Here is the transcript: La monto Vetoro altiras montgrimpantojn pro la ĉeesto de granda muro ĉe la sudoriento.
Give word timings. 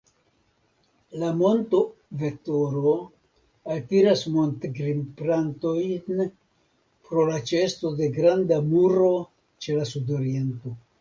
La 1.23 1.27
monto 1.41 1.81
Vetoro 2.21 2.93
altiras 3.75 4.25
montgrimpantojn 4.37 6.27
pro 7.11 7.29
la 7.33 7.39
ĉeesto 7.53 7.97
de 8.03 8.13
granda 8.21 8.63
muro 8.75 9.15
ĉe 9.65 9.81
la 9.81 9.89
sudoriento. 9.97 10.79